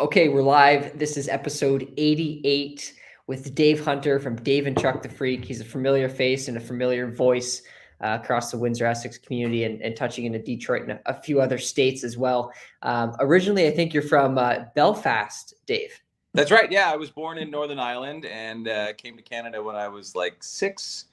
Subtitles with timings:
[0.00, 0.98] Okay, we're live.
[0.98, 2.94] This is episode 88
[3.26, 5.44] with Dave Hunter from Dave and Chuck the Freak.
[5.44, 7.60] He's a familiar face and a familiar voice
[8.02, 11.58] uh, across the Windsor Essex community and, and touching into Detroit and a, few other
[11.58, 12.50] states as well.
[12.80, 16.00] Um, originally, I think you're from uh, Belfast, Dave.
[16.32, 16.72] That's right.
[16.72, 20.16] Yeah, I was born in Northern Ireland and uh, came to Canada when I was
[20.16, 21.04] like six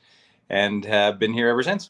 [0.49, 1.89] and have been here ever since.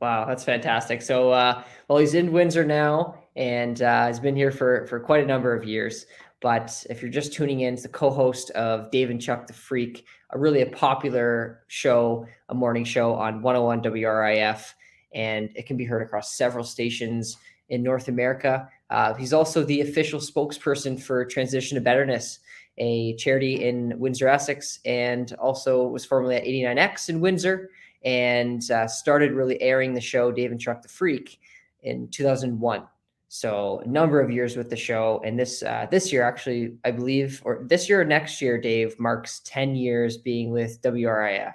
[0.00, 1.00] Wow, that's fantastic.
[1.00, 5.24] So, uh, well, he's in Windsor now and uh, has been here for for quite
[5.24, 6.06] a number of years.
[6.40, 10.04] But if you're just tuning in, it's the co-host of Dave and Chuck the Freak,
[10.30, 14.74] a really a popular show, a morning show on 101 WRIF,
[15.14, 17.38] and it can be heard across several stations
[17.70, 18.68] in North America.
[18.90, 22.40] Uh, he's also the official spokesperson for Transition to Betterness,
[22.76, 27.70] a charity in Windsor, Essex, and also was formerly at 89X in Windsor
[28.04, 31.40] and uh, started really airing the show Dave and Chuck the Freak
[31.82, 32.84] in 2001.
[33.34, 36.92] So a number of years with the show, and this uh, this year actually, I
[36.92, 41.54] believe, or this year or next year, Dave marks 10 years being with WRIF.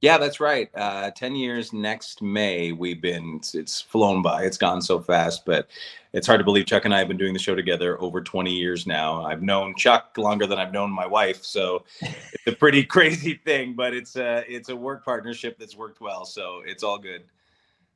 [0.00, 0.68] Yeah, that's right.
[0.74, 2.72] Uh, 10 years next May.
[2.72, 4.42] We've been, it's, it's, flown by.
[4.42, 5.68] It's gone so fast, but
[6.12, 8.52] it's hard to believe Chuck and I have been doing the show together over 20
[8.52, 9.24] years now.
[9.24, 11.44] I've known Chuck longer than I've known my wife.
[11.44, 16.00] So it's a pretty crazy thing, but it's a, it's a work partnership that's worked
[16.00, 16.24] well.
[16.24, 17.22] So it's all good.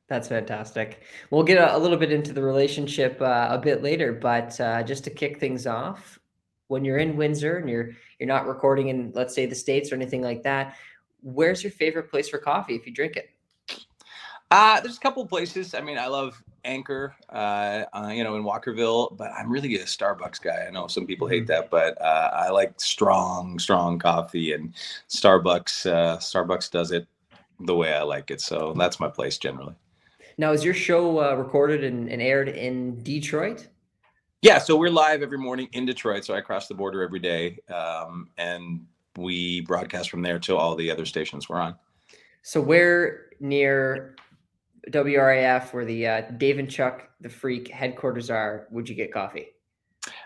[0.07, 1.01] That's fantastic.
[1.31, 4.83] We'll get a, a little bit into the relationship uh, a bit later, but uh,
[4.83, 6.19] just to kick things off,
[6.67, 9.95] when you're in Windsor and you're you're not recording in, let's say, the states or
[9.95, 10.75] anything like that,
[11.21, 13.29] where's your favorite place for coffee if you drink it?
[14.51, 15.73] Uh, there's a couple places.
[15.73, 19.83] I mean, I love Anchor, uh, uh, you know, in Walkerville, but I'm really a
[19.83, 20.65] Starbucks guy.
[20.67, 21.47] I know some people hate mm-hmm.
[21.47, 24.73] that, but uh, I like strong, strong coffee, and
[25.09, 25.91] Starbucks.
[25.91, 27.07] Uh, Starbucks does it
[27.59, 29.75] the way I like it, so that's my place generally.
[30.37, 33.67] Now, is your show uh, recorded and, and aired in Detroit?
[34.41, 36.25] Yeah, so we're live every morning in Detroit.
[36.25, 38.85] So I cross the border every day, um, and
[39.17, 41.75] we broadcast from there to all the other stations we're on.
[42.43, 44.15] So where near
[44.91, 49.47] WRIF, where the uh, Dave and Chuck the Freak headquarters are, would you get coffee?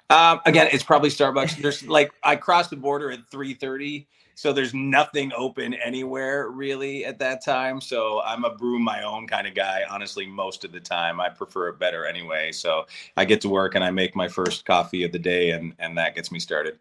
[0.09, 1.61] Um, again, it's probably Starbucks.
[1.61, 4.07] There's like I crossed the border at 3:30,
[4.39, 7.81] so there's nothing open anywhere really at that time.
[7.81, 9.81] So I'm a brew my own kind of guy.
[9.89, 12.53] Honestly, most of the time I prefer it better anyway.
[12.53, 12.85] So
[13.17, 15.97] I get to work and I make my first coffee of the day, and and
[15.97, 16.79] that gets me started.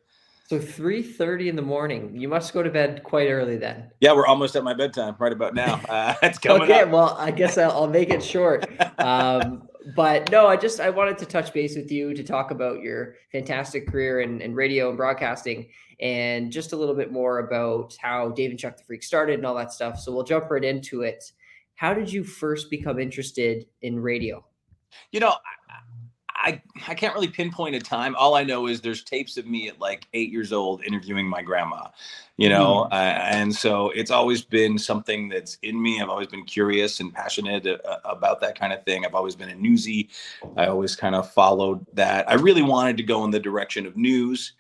[0.48, 2.16] So 3:30 in the morning.
[2.16, 3.90] You must go to bed quite early then.
[4.00, 5.80] Yeah, we're almost at my bedtime right about now.
[5.88, 6.90] Uh, it's coming okay, up.
[6.90, 8.70] well, I guess I'll, I'll make it short.
[8.98, 12.82] Um, but no, I just I wanted to touch base with you to talk about
[12.82, 15.68] your fantastic career in, in radio and broadcasting,
[16.00, 19.46] and just a little bit more about how Dave and Chuck the Freak started and
[19.46, 19.98] all that stuff.
[19.98, 21.24] So we'll jump right into it.
[21.74, 24.44] How did you first become interested in radio?
[25.12, 25.34] You know,
[26.40, 28.14] I, I can't really pinpoint a time.
[28.14, 31.42] All I know is there's tapes of me at like eight years old interviewing my
[31.42, 31.88] grandma,
[32.36, 32.92] you know, mm.
[32.92, 36.00] uh, and so it's always been something that's in me.
[36.00, 39.04] I've always been curious and passionate uh, about that kind of thing.
[39.04, 40.08] I've always been a newsie.
[40.56, 42.28] I always kind of followed that.
[42.30, 44.52] I really wanted to go in the direction of news.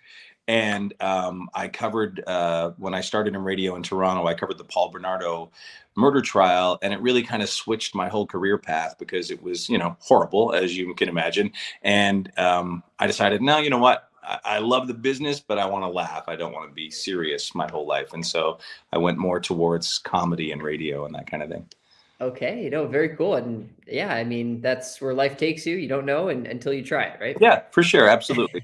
[0.48, 4.26] And um, I covered uh, when I started in radio in Toronto.
[4.26, 5.50] I covered the Paul Bernardo
[5.94, 9.68] murder trial, and it really kind of switched my whole career path because it was,
[9.68, 11.52] you know, horrible as you can imagine.
[11.82, 14.08] And um, I decided, no, you know what?
[14.22, 16.24] I, I love the business, but I want to laugh.
[16.28, 18.14] I don't want to be serious my whole life.
[18.14, 18.58] And so
[18.92, 21.66] I went more towards comedy and radio and that kind of thing.
[22.22, 23.34] Okay, you know, very cool.
[23.34, 25.76] And yeah, I mean, that's where life takes you.
[25.76, 27.36] You don't know and, until you try it, right?
[27.38, 28.08] Yeah, for sure.
[28.08, 28.62] Absolutely.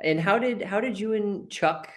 [0.00, 1.88] And how did how did you and Chuck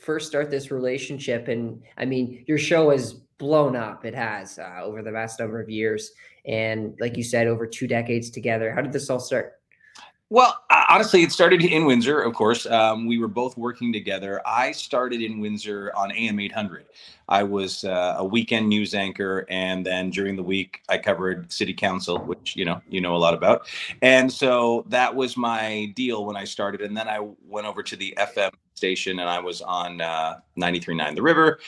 [0.00, 1.48] first start this relationship?
[1.48, 4.04] And I mean, your show has blown up.
[4.04, 6.12] It has uh, over the last number of years,
[6.46, 8.72] and like you said, over two decades together.
[8.72, 9.54] How did this all start?
[10.28, 10.56] Well,
[10.88, 12.66] honestly, it started in Windsor, of course.
[12.66, 14.42] Um, we were both working together.
[14.44, 16.86] I started in Windsor on AM 800.
[17.28, 21.72] I was uh, a weekend news anchor, and then during the week, I covered city
[21.72, 23.68] council, which you know you know a lot about.
[24.02, 26.80] And so that was my deal when I started.
[26.80, 31.14] And then I went over to the FM station, and I was on uh, 93.9
[31.14, 31.60] The River.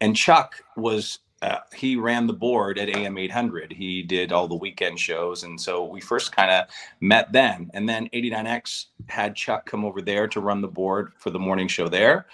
[0.00, 3.72] And Chuck was uh, he ran the board at AM 800.
[3.72, 5.42] He did all the weekend shows.
[5.42, 6.66] And so we first kind of
[7.00, 7.70] met then.
[7.72, 11.66] And then 89X had Chuck come over there to run the board for the morning
[11.66, 12.26] show there.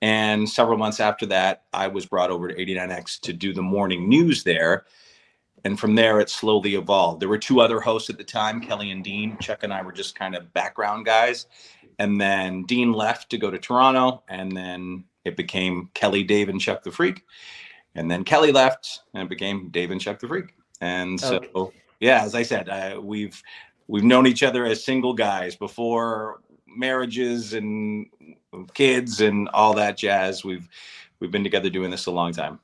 [0.00, 4.08] And several months after that, I was brought over to 89X to do the morning
[4.08, 4.86] news there.
[5.66, 7.20] And from there, it slowly evolved.
[7.20, 9.36] There were two other hosts at the time, Kelly and Dean.
[9.40, 11.46] Chuck and I were just kind of background guys.
[11.98, 14.22] And then Dean left to go to Toronto.
[14.28, 17.22] And then it became Kelly, Dave, and Chuck the Freak
[17.94, 20.54] and then Kelly left, and became Dave and Chuck the Freak.
[20.80, 21.76] And so, okay.
[22.00, 23.40] yeah, as I said, uh, we've
[23.88, 28.06] we've known each other as single guys before marriages and
[28.74, 30.44] kids and all that jazz.
[30.44, 30.68] We've
[31.20, 32.60] we've been together doing this a long time.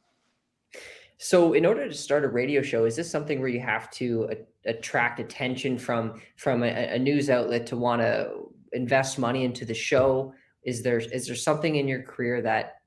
[1.23, 4.31] So, in order to start a radio show, is this something where you have to
[4.31, 9.65] a- attract attention from from a, a news outlet to want to invest money into
[9.65, 10.33] the show?
[10.65, 12.80] Is there is there something in your career that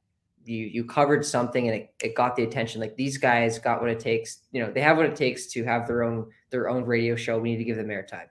[0.45, 2.81] you you covered something and it, it got the attention?
[2.81, 4.39] Like these guys got what it takes.
[4.51, 7.39] You know, they have what it takes to have their own their own radio show.
[7.39, 8.27] We need to give them airtime.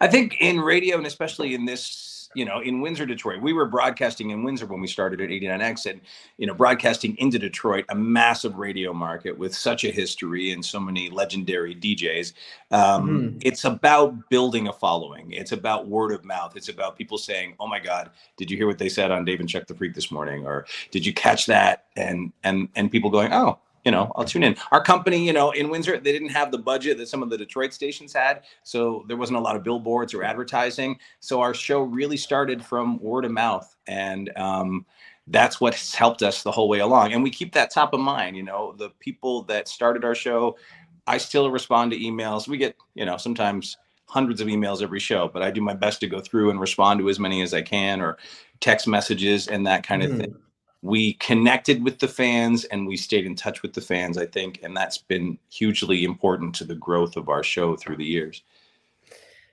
[0.00, 3.40] I think in radio and especially in this you know, in Windsor, Detroit.
[3.40, 6.00] We were broadcasting in Windsor when we started at 89X and,
[6.36, 10.78] you know, broadcasting into Detroit, a massive radio market with such a history and so
[10.78, 12.34] many legendary DJs.
[12.70, 13.38] Um, mm-hmm.
[13.42, 15.32] It's about building a following.
[15.32, 16.56] It's about word of mouth.
[16.56, 19.40] It's about people saying, oh my God, did you hear what they said on Dave
[19.40, 20.46] and Chuck the Freak this morning?
[20.46, 21.86] Or did you catch that?
[21.96, 23.58] And, and, and people going, oh,
[23.88, 24.54] you know, I'll tune in.
[24.70, 27.38] Our company, you know, in Windsor, they didn't have the budget that some of the
[27.38, 28.42] Detroit stations had.
[28.62, 30.98] So there wasn't a lot of billboards or advertising.
[31.20, 33.74] So our show really started from word of mouth.
[33.86, 34.84] And um,
[35.26, 37.14] that's what's helped us the whole way along.
[37.14, 38.36] And we keep that top of mind.
[38.36, 40.58] You know, the people that started our show,
[41.06, 42.46] I still respond to emails.
[42.46, 46.00] We get, you know, sometimes hundreds of emails every show, but I do my best
[46.00, 48.18] to go through and respond to as many as I can or
[48.60, 50.18] text messages and that kind of mm.
[50.18, 50.36] thing
[50.82, 54.60] we connected with the fans and we stayed in touch with the fans i think
[54.62, 58.42] and that's been hugely important to the growth of our show through the years.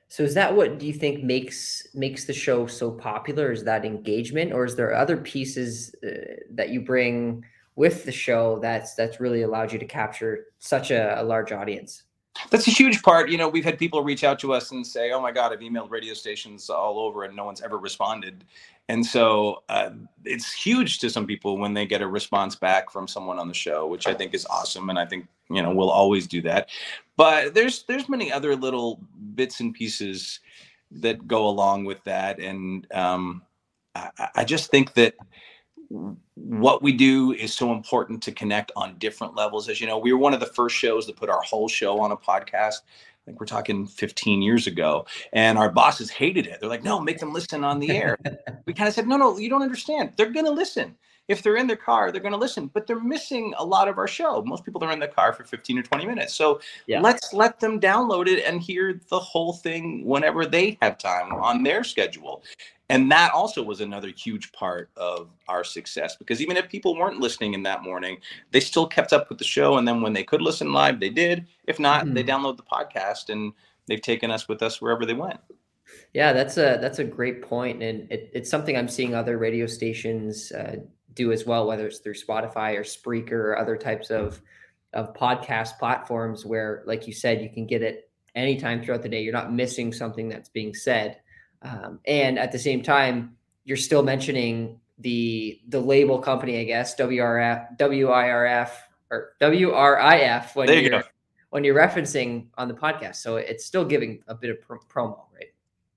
[0.08, 3.52] So is that what do you think makes makes the show so popular?
[3.52, 7.44] Is that engagement or is there other pieces uh, that you bring
[7.76, 12.04] with the show that's that's really allowed you to capture such a, a large audience
[12.50, 13.30] that's a huge part.
[13.30, 15.60] You know, we've had people reach out to us and say, "Oh my God, I've
[15.60, 18.44] emailed radio stations all over, and no one's ever responded."
[18.88, 19.92] And so uh,
[20.26, 23.54] it's huge to some people when they get a response back from someone on the
[23.54, 26.70] show, which I think is awesome, and I think you know we'll always do that.
[27.18, 29.02] But there's there's many other little
[29.34, 30.40] bits and pieces
[30.92, 33.42] that go along with that, and um,
[33.96, 35.16] I, I just think that
[36.36, 39.70] what we do is so important to connect on different levels.
[39.70, 42.00] As you know, we were one of the first shows to put our whole show
[42.00, 42.82] on a podcast.
[42.84, 46.60] I think we're talking 15 years ago, and our bosses hated it.
[46.60, 48.18] They're like, "No, make them listen on the air."
[48.66, 50.14] we kind of said, "No, no, you don't understand.
[50.16, 50.96] They're going to listen
[51.28, 53.98] if they're in their car, they're going to listen, but they're missing a lot of
[53.98, 54.44] our show.
[54.44, 56.34] Most people are in the car for 15 or 20 minutes.
[56.34, 57.02] So yeah.
[57.02, 61.64] let's let them download it and hear the whole thing whenever they have time on
[61.64, 62.44] their schedule.
[62.90, 67.20] And that also was another huge part of our success because even if people weren't
[67.20, 68.18] listening in that morning,
[68.52, 69.78] they still kept up with the show.
[69.78, 71.48] And then when they could listen live, they did.
[71.68, 72.14] If not, mm-hmm.
[72.14, 73.54] they download the podcast and
[73.88, 75.40] they've taken us with us wherever they went.
[76.14, 79.66] Yeah, that's a that's a great point, and it, it's something I'm seeing other radio
[79.66, 80.78] stations uh,
[81.14, 84.42] do as well, whether it's through Spotify or Spreaker or other types of
[84.94, 89.22] of podcast platforms where, like you said, you can get it anytime throughout the day.
[89.22, 91.20] You're not missing something that's being said,
[91.66, 96.96] um, and at the same time, you're still mentioning the the label company, I guess,
[96.96, 98.72] WRF, WIRF
[99.12, 101.04] or WRIF when there you're
[101.50, 103.16] when you're referencing on the podcast.
[103.18, 105.48] So it's still giving a bit of pr- promo, right?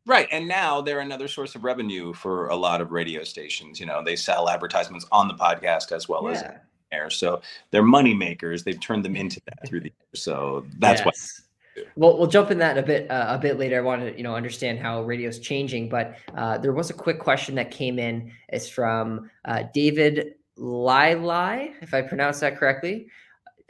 [0.06, 0.29] Right.
[0.32, 3.79] And now they're another source of revenue for a lot of radio stations.
[3.79, 6.31] You know, they sell advertisements on the podcast as well yeah.
[6.31, 6.44] as
[6.93, 7.11] air.
[7.11, 8.64] So they're money makers.
[8.64, 10.23] They've turned them into that through the years.
[10.23, 11.43] So that's yes.
[11.96, 13.78] Well, we'll jump in that a bit uh, a bit later.
[13.78, 16.94] I want to you know understand how radio is changing, but uh, there was a
[16.94, 18.30] quick question that came in.
[18.49, 23.08] It's from uh, David Lilai, if I pronounce that correctly.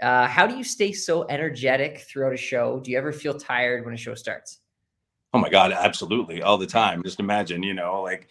[0.01, 2.81] Uh, how do you stay so energetic throughout a show?
[2.81, 4.61] Do you ever feel tired when a show starts?
[5.35, 7.03] Oh my God, absolutely, all the time.
[7.03, 8.29] Just imagine, you know, like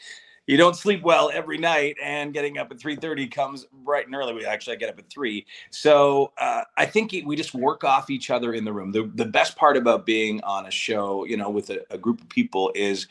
[0.48, 4.16] you don't sleep well every night, and getting up at three thirty comes bright and
[4.16, 4.34] early.
[4.34, 8.32] We actually get up at three, so uh, I think we just work off each
[8.32, 8.92] other in the room.
[8.92, 12.22] The the best part about being on a show, you know, with a, a group
[12.22, 13.08] of people is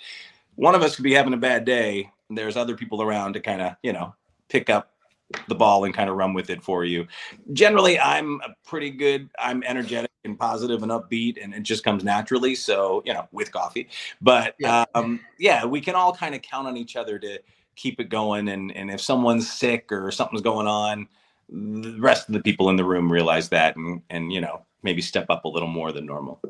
[0.57, 2.11] one of us could be having a bad day.
[2.31, 4.15] There's other people around to kind of, you know,
[4.49, 4.91] pick up
[5.49, 7.07] the ball and kind of run with it for you.
[7.53, 9.29] Generally, I'm pretty good.
[9.39, 12.55] I'm energetic and positive and upbeat, and it just comes naturally.
[12.55, 13.89] So, you know, with coffee.
[14.21, 17.41] But yeah, um, yeah we can all kind of count on each other to
[17.75, 18.49] keep it going.
[18.49, 21.09] And and if someone's sick or something's going on,
[21.49, 25.03] the rest of the people in the room realize that and and you know maybe
[25.03, 26.41] step up a little more than normal.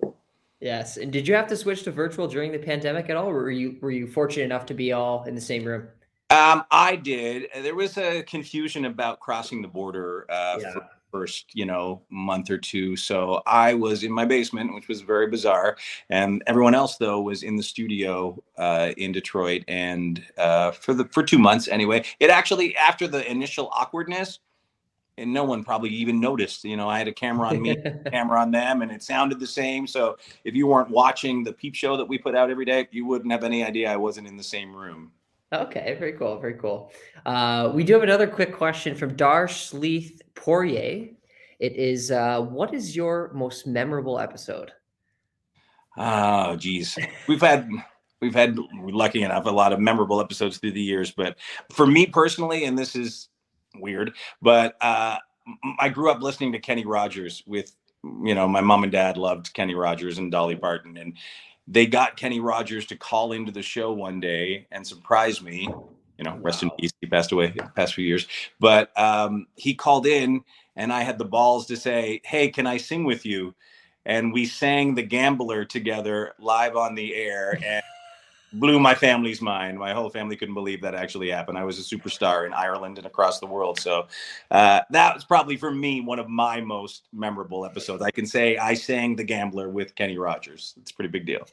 [0.61, 0.97] Yes.
[0.97, 3.29] And did you have to switch to virtual during the pandemic at all?
[3.29, 5.89] Or were you were you fortunate enough to be all in the same room?
[6.31, 7.49] Um, I did.
[7.55, 10.73] There was a confusion about crossing the border uh, yeah.
[10.73, 12.97] for first, you know, month or two.
[12.97, 15.77] So I was in my basement, which was very bizarre,
[16.11, 21.05] and everyone else though was in the studio uh, in Detroit, and uh, for the
[21.07, 22.05] for two months anyway.
[22.21, 24.41] It actually after the initial awkwardness,
[25.17, 26.65] and no one probably even noticed.
[26.65, 27.77] You know, I had a camera on me,
[28.11, 29.87] camera on them, and it sounded the same.
[29.87, 33.07] So if you weren't watching the peep show that we put out every day, you
[33.07, 35.13] wouldn't have any idea I wasn't in the same room.
[35.53, 36.91] Okay, very cool, very cool.
[37.25, 41.09] Uh, we do have another quick question from Dar Sleeth Poirier.
[41.61, 44.73] It is, uh, what is your most memorable episode?
[45.97, 46.99] Oh, geez,
[47.29, 47.69] we've had
[48.21, 51.37] we've had lucky enough a lot of memorable episodes through the years, but
[51.71, 53.29] for me personally, and this is
[53.77, 54.13] weird,
[54.43, 55.17] but uh,
[55.79, 57.73] I grew up listening to Kenny Rogers with,
[58.03, 60.97] you know, my mom and dad loved Kenny Rogers and Dolly Parton.
[60.97, 61.17] And
[61.69, 65.69] they got Kenny Rogers to call into the show one day and surprise me.
[66.19, 66.71] You know, rest wow.
[66.71, 66.93] in peace.
[67.01, 68.27] He passed away the past few years.
[68.59, 70.43] But um, he called in
[70.75, 73.55] and I had the balls to say, Hey, can I sing with you?
[74.07, 77.59] And we sang The Gambler together live on the air.
[77.65, 77.83] And
[78.53, 79.79] blew my family's mind.
[79.79, 81.59] My whole family couldn't believe that actually happened.
[81.59, 83.79] I was a superstar in Ireland and across the world.
[83.81, 84.07] So
[84.51, 88.03] uh, that was probably for me one of my most memorable episodes.
[88.03, 90.75] I can say I sang The Gambler with Kenny Rogers.
[90.81, 91.47] It's a pretty big deal.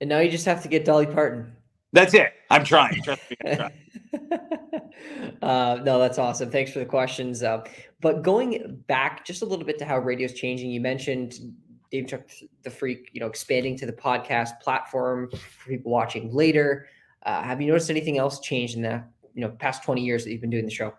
[0.00, 1.52] And now you just have to get Dolly Parton.
[1.92, 2.34] That's it.
[2.50, 3.02] I'm trying.
[3.02, 3.36] Trust me.
[3.46, 3.72] I'm trying.
[5.42, 6.50] uh, no, that's awesome.
[6.50, 7.42] Thanks for the questions.
[7.42, 7.64] Uh,
[8.00, 11.40] but going back just a little bit to how radio is changing, you mentioned
[11.90, 12.22] Dave Chuck
[12.62, 16.86] the Freak, you know, expanding to the podcast platform for people watching later.
[17.22, 19.02] Uh, have you noticed anything else change in the
[19.34, 20.94] you know past 20 years that you've been doing the show?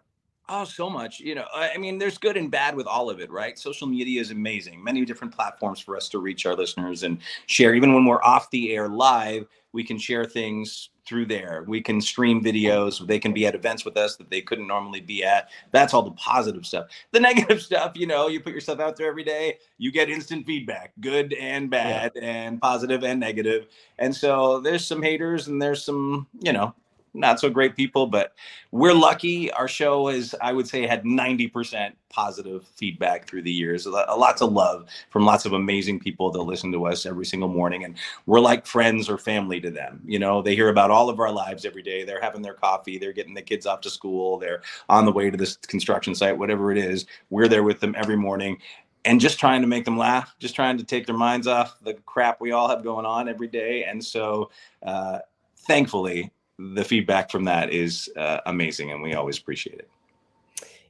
[0.52, 1.20] Oh, so much.
[1.20, 3.58] You know, I mean, there's good and bad with all of it, right?
[3.58, 4.84] Social media is amazing.
[4.84, 7.76] Many different platforms for us to reach our listeners and share.
[7.76, 11.64] Even when we're off the air live, we can share things through there.
[11.68, 13.06] We can stream videos.
[13.06, 15.50] They can be at events with us that they couldn't normally be at.
[15.72, 16.88] That's all the positive stuff.
[17.12, 20.46] The negative stuff, you know, you put yourself out there every day, you get instant
[20.46, 22.22] feedback, good and bad, yeah.
[22.22, 23.68] and positive and negative.
[23.98, 26.74] And so there's some haters and there's some, you know,
[27.14, 28.34] not so great people, but
[28.72, 29.52] we're lucky.
[29.52, 33.86] Our show is, I would say, had 90% positive feedback through the years.
[33.86, 37.50] A lots of love from lots of amazing people that listen to us every single
[37.50, 37.84] morning.
[37.84, 40.02] And we're like friends or family to them.
[40.06, 42.04] You know, they hear about all of our lives every day.
[42.04, 45.30] They're having their coffee, they're getting the kids off to school, they're on the way
[45.30, 47.06] to this construction site, whatever it is.
[47.30, 48.60] We're there with them every morning
[49.06, 51.94] and just trying to make them laugh, just trying to take their minds off the
[52.06, 53.86] crap we all have going on every day.
[53.86, 54.52] And so,
[54.84, 55.20] uh,
[55.68, 59.90] thankfully, the feedback from that is uh, amazing, and we always appreciate it.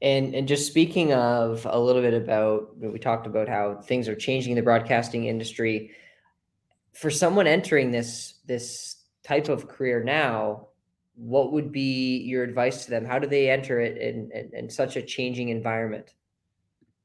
[0.02, 4.16] And and just speaking of a little bit about we talked about how things are
[4.16, 5.92] changing in the broadcasting industry.
[6.94, 10.70] For someone entering this this type of career now,
[11.16, 13.06] what would be your advice to them?
[13.06, 16.16] How do they enter it in, in, in such a changing environment?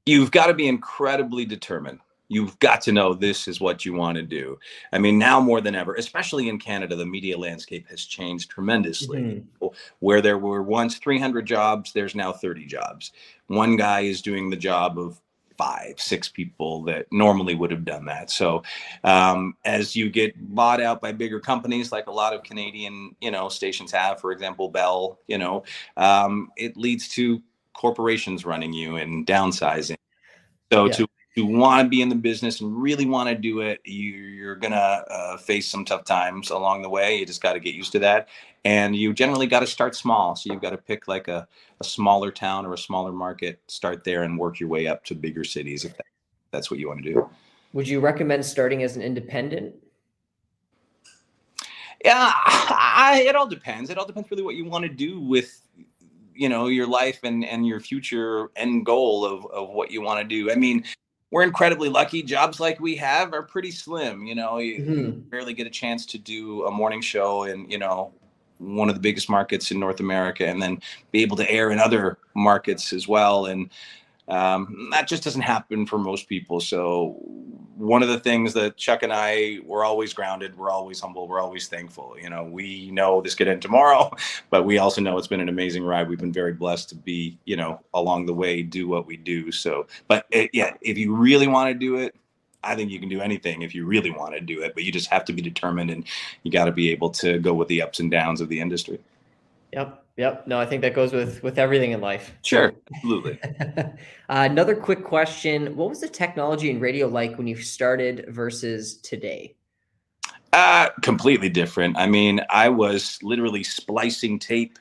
[0.06, 4.16] You've got to be incredibly determined you've got to know this is what you want
[4.16, 4.58] to do.
[4.92, 9.22] I mean, now more than ever, especially in Canada, the media landscape has changed tremendously.
[9.60, 9.66] Mm-hmm.
[10.00, 13.12] Where there were once 300 jobs, there's now 30 jobs.
[13.48, 15.20] One guy is doing the job of
[15.56, 18.30] five, six people that normally would have done that.
[18.30, 18.62] So,
[19.04, 23.30] um, as you get bought out by bigger companies, like a lot of Canadian, you
[23.30, 25.64] know, stations have, for example, Bell, you know,
[25.96, 29.96] um, it leads to corporations running you and downsizing.
[30.72, 30.92] So yeah.
[30.92, 34.48] to you want to be in the business and really want to do it, you,
[34.48, 37.18] are gonna uh, face some tough times along the way.
[37.18, 38.28] You just got to get used to that,
[38.64, 40.36] and you generally got to start small.
[40.36, 41.48] So you've got to pick like a,
[41.80, 45.14] a smaller town or a smaller market, start there, and work your way up to
[45.14, 46.06] bigger cities if that,
[46.50, 47.30] that's what you want to do.
[47.72, 49.74] Would you recommend starting as an independent?
[52.04, 53.90] Yeah, I, it all depends.
[53.90, 55.60] It all depends really what you want to do with
[56.34, 60.20] you know your life and and your future end goal of of what you want
[60.20, 60.84] to do i mean
[61.34, 62.22] we're incredibly lucky.
[62.22, 64.24] Jobs like we have are pretty slim.
[64.24, 65.18] You know, you mm-hmm.
[65.30, 68.12] barely get a chance to do a morning show in, you know,
[68.58, 71.80] one of the biggest markets in North America and then be able to air in
[71.80, 73.46] other markets as well.
[73.46, 73.68] And
[74.28, 76.60] um, that just doesn't happen for most people.
[76.60, 77.20] So
[77.76, 81.40] one of the things that Chuck and I we're always grounded, we're always humble, we're
[81.40, 82.16] always thankful.
[82.20, 84.10] You know, we know this could end tomorrow,
[84.50, 86.08] but we also know it's been an amazing ride.
[86.08, 89.50] We've been very blessed to be, you know, along the way do what we do.
[89.52, 92.14] So, but it, yeah, if you really want to do it,
[92.62, 94.92] I think you can do anything if you really want to do it, but you
[94.92, 96.04] just have to be determined and
[96.42, 99.00] you got to be able to go with the ups and downs of the industry.
[99.72, 100.03] Yep.
[100.16, 100.46] Yep.
[100.46, 102.32] No, I think that goes with with everything in life.
[102.42, 102.72] Sure.
[102.94, 103.38] Absolutely.
[103.76, 103.92] uh,
[104.28, 109.56] another quick question: What was the technology in radio like when you started versus today?
[110.52, 111.96] Uh, completely different.
[111.98, 114.78] I mean, I was literally splicing tape.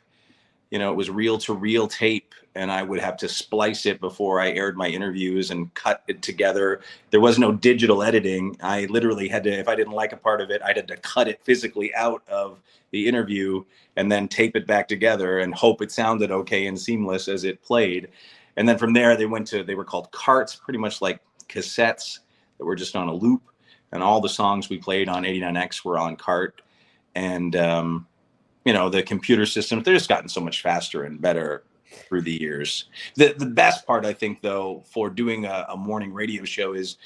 [0.69, 3.99] You know, it was reel to reel tape, and I would have to splice it
[3.99, 6.81] before I aired my interviews and cut it together.
[7.09, 8.55] There was no digital editing.
[8.61, 10.97] I literally had to, if I didn't like a part of it, I had to
[10.97, 12.59] cut it physically out of
[12.91, 13.63] the interview
[13.95, 17.61] and then tape it back together and hope it sounded okay and seamless as it
[17.63, 18.09] played.
[18.55, 22.19] And then from there, they went to, they were called carts, pretty much like cassettes
[22.59, 23.41] that were just on a loop.
[23.91, 26.61] And all the songs we played on 89X were on cart.
[27.15, 28.07] And, um,
[28.63, 32.39] you know, the computer systems, they're just gotten so much faster and better through the
[32.39, 32.85] years.
[33.15, 36.97] The, the best part, I think, though, for doing a, a morning radio show is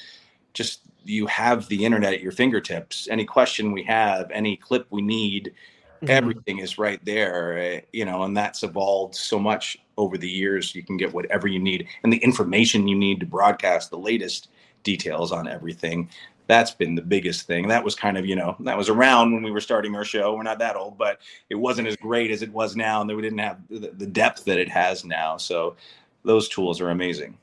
[0.54, 3.08] just you have the internet at your fingertips.
[3.10, 5.54] Any question we have, any clip we need,
[5.98, 6.10] mm-hmm.
[6.10, 7.58] everything is right there.
[7.58, 10.76] Eh, you know, and that's evolved so much over the years.
[10.76, 14.50] You can get whatever you need and the information you need to broadcast the latest
[14.84, 16.10] details on everything.
[16.48, 17.68] That's been the biggest thing.
[17.68, 20.34] That was kind of, you know, that was around when we were starting our show.
[20.34, 23.02] We're not that old, but it wasn't as great as it was now.
[23.02, 25.38] And we didn't have the depth that it has now.
[25.38, 25.76] So
[26.24, 27.38] those tools are amazing.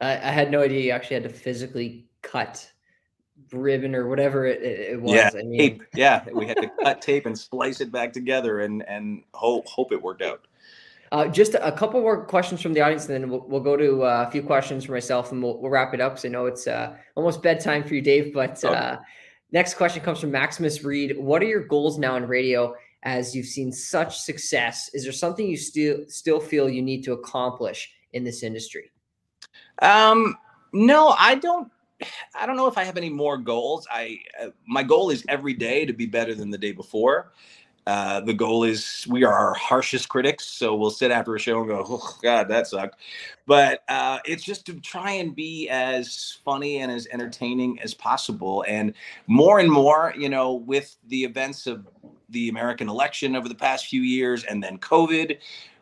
[0.00, 2.70] I, I had no idea you actually had to physically cut
[3.52, 5.12] ribbon or whatever it, it was.
[5.12, 5.82] Yeah, I mean, tape.
[5.94, 9.92] yeah, we had to cut tape and splice it back together and and hope hope
[9.92, 10.46] it worked out.
[11.14, 14.02] Uh, just a couple more questions from the audience, and then we'll, we'll go to
[14.02, 16.14] uh, a few questions for myself, and we'll, we'll wrap it up.
[16.14, 18.34] Because I know it's uh, almost bedtime for you, Dave.
[18.34, 18.98] But oh.
[19.52, 21.16] next question comes from Maximus Reed.
[21.16, 22.74] What are your goals now in radio?
[23.04, 27.12] As you've seen such success, is there something you still still feel you need to
[27.12, 28.90] accomplish in this industry?
[29.82, 30.36] Um,
[30.72, 31.70] no, I don't
[32.34, 33.86] I don't know if I have any more goals.
[33.88, 37.32] I uh, my goal is every day to be better than the day before.
[37.86, 41.60] Uh, the goal is we are our harshest critics, so we'll sit after a show
[41.60, 42.96] and go, "Oh God, that sucked."
[43.46, 48.64] But uh, it's just to try and be as funny and as entertaining as possible.
[48.66, 48.94] And
[49.26, 51.86] more and more, you know, with the events of
[52.30, 55.38] the American election over the past few years, and then COVID,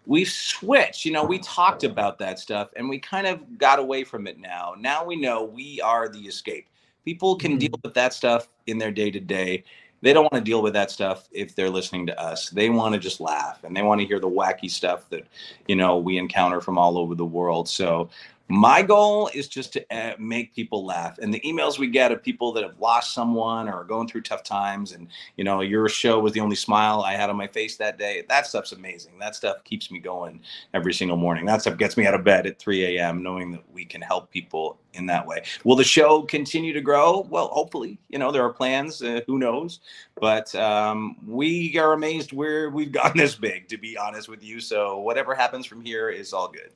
[0.06, 1.04] we've switched.
[1.04, 4.38] You know, we talked about that stuff and we kind of got away from it
[4.38, 4.75] now.
[4.78, 6.68] Now we know we are the escape.
[7.04, 7.59] People can mm-hmm.
[7.59, 9.64] deal with that stuff in their day to day.
[10.02, 12.50] They don't want to deal with that stuff if they're listening to us.
[12.50, 15.26] They want to just laugh and they want to hear the wacky stuff that,
[15.68, 17.68] you know, we encounter from all over the world.
[17.68, 18.11] So
[18.52, 21.16] my goal is just to uh, make people laugh.
[21.18, 24.21] And the emails we get of people that have lost someone or are going through
[24.21, 27.47] tough times and you know your show was the only smile i had on my
[27.47, 29.18] face that day that stuff's amazing.
[29.18, 30.42] That stuff keeps me going
[30.75, 31.47] every single morning.
[31.47, 34.30] That stuff gets me out of bed at 3 a.m knowing that we can help
[34.30, 35.43] people in that way.
[35.65, 37.26] Will the show continue to grow?
[37.30, 39.80] Well hopefully you know there are plans uh, who knows?
[40.21, 44.60] But um, we are amazed where we've gotten this big to be honest with you.
[44.60, 46.71] So whatever happens from here is all good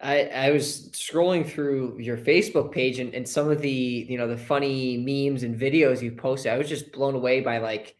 [0.00, 4.28] I, I was scrolling through your Facebook page and, and some of the you know
[4.28, 6.52] the funny memes and videos you posted.
[6.52, 7.96] I was just blown away by like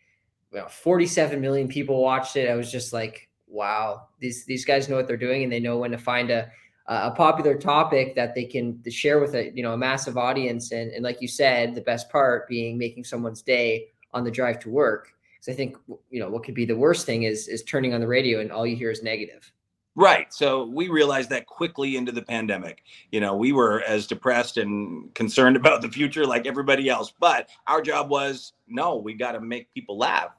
[0.53, 2.49] well, 47 million people watched it.
[2.49, 5.79] I was just like, wow, these these guys know what they're doing and they know
[5.79, 6.51] when to find a
[6.89, 10.73] a popular topic that they can share with a you know a massive audience.
[10.73, 14.59] And and like you said, the best part being making someone's day on the drive
[14.61, 15.09] to work.
[15.35, 15.77] Because I think
[16.11, 18.53] you know what could be the worst thing is is turning on the radio and
[18.53, 19.51] all you hear is negative.
[19.97, 20.33] Right.
[20.33, 22.83] So we realized that quickly into the pandemic.
[23.11, 27.13] You know, we were as depressed and concerned about the future like everybody else.
[27.19, 30.31] But our job was no, we got to make people laugh.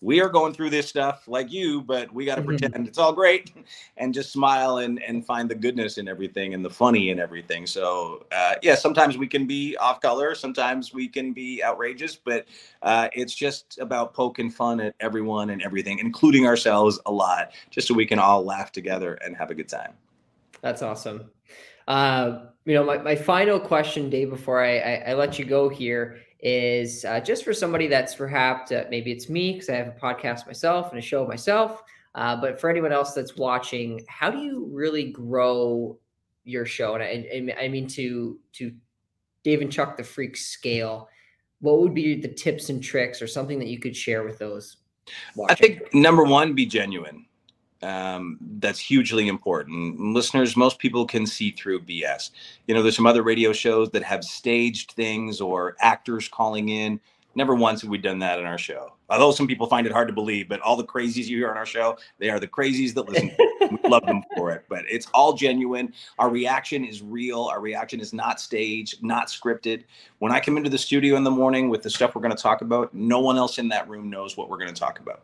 [0.00, 2.56] We are going through this stuff like you, but we got to mm-hmm.
[2.56, 3.52] pretend it's all great
[3.96, 7.66] and just smile and, and find the goodness in everything and the funny in everything.
[7.66, 12.46] So, uh, yeah, sometimes we can be off color, sometimes we can be outrageous, but
[12.82, 17.88] uh, it's just about poking fun at everyone and everything, including ourselves a lot, just
[17.88, 19.92] so we can all laugh together and have a good time.
[20.60, 21.30] That's awesome.
[21.88, 25.68] Uh, you know, my, my final question, Dave, before I, I, I let you go
[25.68, 29.88] here is uh, just for somebody that's perhaps uh, maybe it's me because I have
[29.88, 31.82] a podcast myself and a show myself.
[32.14, 35.98] Uh, but for anyone else that's watching, how do you really grow
[36.44, 36.94] your show?
[36.94, 38.72] And I, and I mean to to
[39.44, 41.08] Dave and Chuck the Freak scale.
[41.60, 44.78] What would be the tips and tricks or something that you could share with those?
[45.36, 45.52] Watching?
[45.52, 47.26] I think number one, be genuine
[47.82, 50.00] um, that's hugely important.
[50.00, 52.30] Listeners, most people can see through BS.
[52.66, 57.00] You know, there's some other radio shows that have staged things or actors calling in.
[57.34, 58.92] Never once have we done that in our show.
[59.08, 61.56] Although some people find it hard to believe, but all the crazies you hear on
[61.56, 63.30] our show, they are the crazies that listen.
[63.70, 65.92] we love them for it, but it's all genuine.
[66.18, 67.44] Our reaction is real.
[67.44, 69.84] Our reaction is not staged, not scripted.
[70.18, 72.42] When I come into the studio in the morning with the stuff we're going to
[72.42, 75.22] talk about, no one else in that room knows what we're going to talk about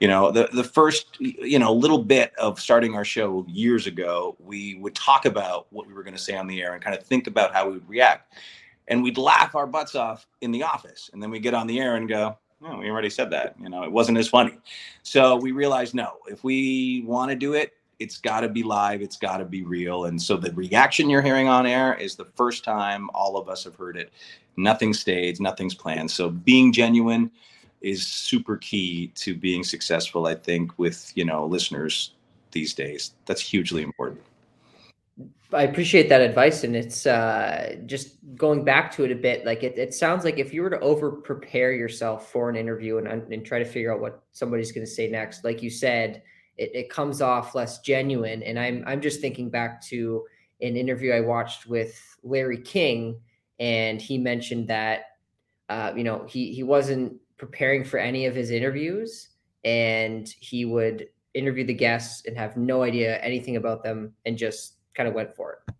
[0.00, 4.34] you know the the first you know little bit of starting our show years ago
[4.40, 6.96] we would talk about what we were going to say on the air and kind
[6.96, 8.34] of think about how we would react.
[8.88, 11.10] And we'd laugh our butts off in the office.
[11.12, 13.54] And then we get on the air and go oh, we already said that.
[13.60, 14.58] You know it wasn't as funny.
[15.02, 19.02] So we realized no if we want to do it it's got to be live
[19.02, 20.06] it's got to be real.
[20.06, 23.64] And so the reaction you're hearing on air is the first time all of us
[23.64, 24.10] have heard it.
[24.56, 26.10] Nothing staged nothing's planned.
[26.10, 27.30] So being genuine
[27.80, 32.14] is super key to being successful i think with you know listeners
[32.52, 34.20] these days that's hugely important
[35.52, 39.44] I appreciate that advice, and it's uh, just going back to it a bit.
[39.44, 42.98] Like it, it sounds like if you were to over prepare yourself for an interview
[42.98, 46.22] and, and try to figure out what somebody's going to say next, like you said,
[46.56, 48.44] it, it comes off less genuine.
[48.44, 50.24] And I'm I'm just thinking back to
[50.60, 53.18] an interview I watched with Larry King,
[53.58, 55.16] and he mentioned that
[55.68, 59.30] uh, you know he he wasn't preparing for any of his interviews,
[59.64, 64.74] and he would interview the guests and have no idea anything about them and just
[64.94, 65.74] kind of went for it.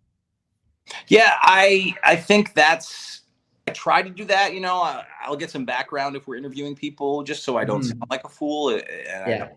[1.07, 3.21] Yeah, I I think that's
[3.67, 4.55] I try to do that.
[4.55, 7.81] You know, I, will get some background if we're interviewing people, just so I don't
[7.81, 7.89] mm.
[7.89, 8.69] sound like a fool.
[8.69, 8.83] And
[9.27, 9.49] yeah.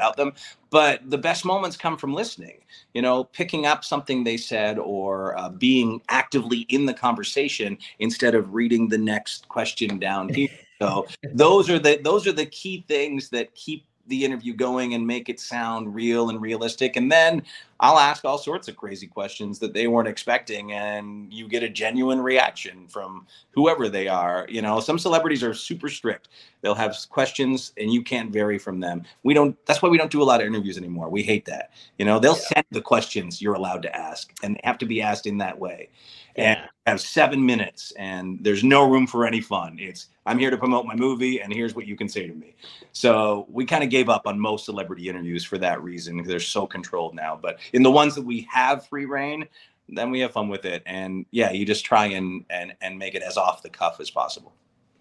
[0.00, 0.32] about them.
[0.70, 2.64] But the best moments come from listening.
[2.92, 8.34] You know, picking up something they said or uh, being actively in the conversation instead
[8.34, 10.48] of reading the next question down here.
[10.82, 15.06] So those are the those are the key things that keep the interview going and
[15.06, 16.96] make it sound real and realistic.
[16.96, 17.42] And then
[17.80, 21.68] I'll ask all sorts of crazy questions that they weren't expecting, and you get a
[21.68, 24.46] genuine reaction from whoever they are.
[24.48, 26.28] You know, some celebrities are super strict.
[26.60, 29.04] They'll have questions and you can't vary from them.
[29.22, 31.08] We don't, that's why we don't do a lot of interviews anymore.
[31.08, 31.70] We hate that.
[31.98, 32.54] You know, they'll yeah.
[32.54, 35.58] send the questions you're allowed to ask, and they have to be asked in that
[35.58, 35.88] way.
[36.36, 36.42] Yeah.
[36.42, 39.76] And have seven minutes, and there's no room for any fun.
[39.78, 42.54] It's I'm here to promote my movie, and here's what you can say to me.
[42.92, 46.66] So we kind of gave up on most celebrity interviews for that reason they're so
[46.66, 47.38] controlled now.
[47.40, 49.46] But in the ones that we have free reign,
[49.88, 50.82] then we have fun with it.
[50.86, 54.10] And yeah, you just try and and and make it as off the cuff as
[54.10, 54.52] possible.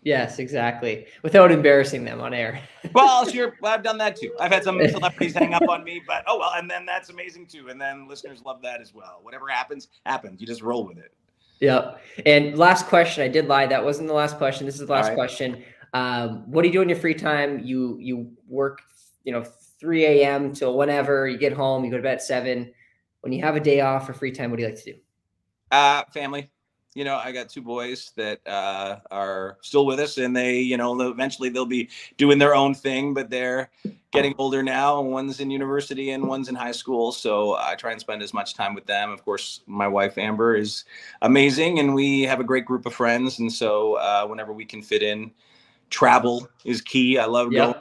[0.04, 1.06] Yes, exactly.
[1.22, 2.60] Without embarrassing them on air.
[2.94, 3.56] well, sure.
[3.62, 4.34] Well, I've done that too.
[4.40, 7.48] I've had some celebrities hang up on me, but oh well, and then that's amazing
[7.48, 7.70] too.
[7.70, 9.20] And then listeners love that as well.
[9.22, 10.42] Whatever happens, happens.
[10.42, 11.12] You just roll with it.
[11.62, 12.02] Yep.
[12.26, 13.68] And last question, I did lie.
[13.68, 14.66] That wasn't the last question.
[14.66, 15.16] This is the last right.
[15.16, 15.64] question.
[15.94, 17.60] Um, what do you do in your free time?
[17.64, 18.82] You you work,
[19.24, 19.44] you know,
[19.80, 20.54] 3 a.m.
[20.54, 22.74] till whenever you get home, you go to bed at seven.
[23.22, 25.00] When you have a day off or free time, what do you like to do?
[25.72, 26.50] Uh, family
[26.94, 30.78] you know, I got two boys that uh, are still with us, and they, you
[30.78, 33.70] know, eventually they'll be doing their own thing, but they're
[34.12, 35.02] getting older now.
[35.02, 38.54] One's in university and one's in high school, so I try and spend as much
[38.54, 39.12] time with them.
[39.12, 40.84] Of course, my wife Amber is
[41.22, 44.82] amazing, and we have a great group of friends, and so uh, whenever we can
[44.82, 45.32] fit in,
[45.90, 47.18] travel is key.
[47.18, 47.76] I love going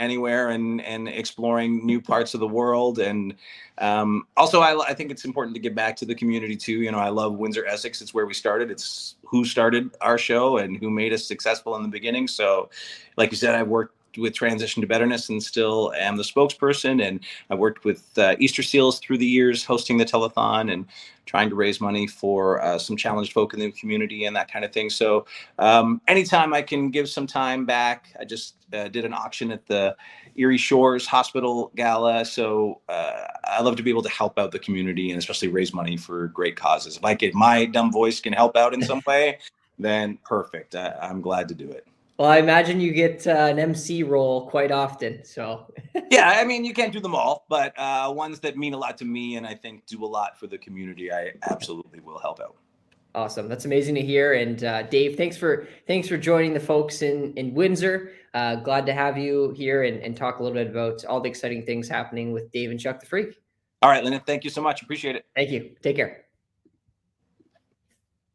[0.00, 3.34] anywhere and and exploring new parts of the world and
[3.78, 6.90] um, also I, I think it's important to give back to the community too you
[6.90, 10.76] know i love windsor essex it's where we started it's who started our show and
[10.78, 12.70] who made us successful in the beginning so
[13.18, 17.06] like you said i've worked with transition to betterness and still am the spokesperson.
[17.06, 17.20] And
[17.50, 20.86] i worked with uh, easter seals through the years hosting the telethon and
[21.26, 24.64] trying to raise money for uh, some challenged folk in the community and that kind
[24.64, 24.90] of thing.
[24.90, 25.26] So
[25.58, 29.66] um, anytime i can give some time back i just uh, did an auction at
[29.66, 29.96] the
[30.36, 32.24] erie shores hospital gala.
[32.24, 35.72] So uh, i love to be able to help out the community and especially raise
[35.72, 36.96] money for great causes.
[36.96, 39.38] If i get my dumb voice can help out in some way
[39.78, 40.74] then perfect.
[40.74, 41.86] I, i'm glad to do it
[42.20, 45.24] well, I imagine you get uh, an MC role quite often.
[45.24, 45.72] So,
[46.10, 48.98] yeah, I mean, you can't do them all, but uh, ones that mean a lot
[48.98, 52.38] to me and I think do a lot for the community, I absolutely will help
[52.38, 52.56] out.
[53.14, 54.34] Awesome, that's amazing to hear.
[54.34, 58.12] And uh, Dave, thanks for thanks for joining the folks in in Windsor.
[58.34, 61.28] Uh, glad to have you here and, and talk a little bit about all the
[61.30, 63.40] exciting things happening with Dave and Chuck the Freak.
[63.80, 64.82] All right, Lyndon, thank you so much.
[64.82, 65.24] Appreciate it.
[65.34, 65.74] Thank you.
[65.82, 66.26] Take care.